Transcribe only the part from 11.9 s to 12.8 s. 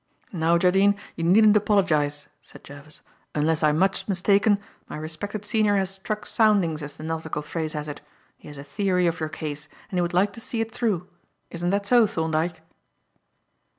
Thorndyke?"